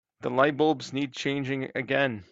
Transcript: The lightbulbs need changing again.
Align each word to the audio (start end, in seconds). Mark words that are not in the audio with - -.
The 0.21 0.31
lightbulbs 0.31 0.93
need 0.93 1.13
changing 1.13 1.69
again. 1.75 2.23